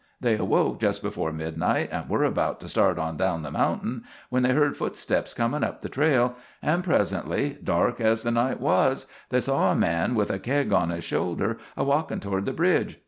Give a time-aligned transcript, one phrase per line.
[0.19, 4.01] They awoke just before mid night, and were about to start on down the mountain
[4.31, 9.05] when they heard footsteps coming up the trail, and presently, dark as the night was,
[9.29, 12.99] they saw a man with a keg on his shoulder a walkin' toward the bridge.